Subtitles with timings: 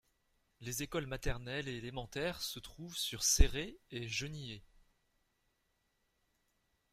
[0.61, 4.63] Les écoles maternelle et élémentaire se trouvent sur sur Céré et Genillé.